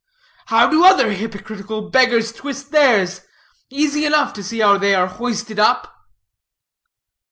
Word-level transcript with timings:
"How 0.47 0.67
do 0.67 0.83
other 0.83 1.11
hypocritical 1.11 1.91
beggars 1.91 2.31
twist 2.33 2.71
theirs? 2.71 3.21
Easy 3.69 4.03
enough 4.03 4.33
to 4.33 4.43
see 4.43 4.57
how 4.57 4.79
they 4.79 4.95
are 4.95 5.05
hoisted 5.05 5.59
up." 5.59 5.95